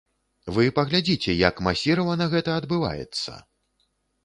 Вы 0.53 0.63
паглядзіце, 0.79 1.35
як 1.41 1.61
масіравана 1.67 2.29
гэта 2.33 2.57
адбываецца. 2.65 3.39